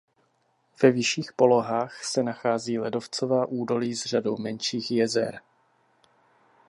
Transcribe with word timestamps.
Ve 0.83 0.91
vyšších 0.91 1.33
polohách 1.33 2.03
se 2.03 2.23
nachází 2.23 2.79
ledovcová 2.79 3.45
údolí 3.45 3.95
s 3.95 4.05
řadou 4.05 4.37
menších 4.37 4.91
jezer. 4.91 5.39